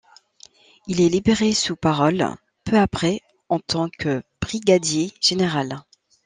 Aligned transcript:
Il 0.87 0.99
est 0.99 1.09
libéré 1.09 1.53
sur 1.53 1.77
parole 1.77 2.25
peu 2.63 2.79
après 2.79 3.21
en 3.49 3.59
tant 3.59 3.87
que 3.87 4.23
brigadier 4.41 5.13
général. 5.21 5.83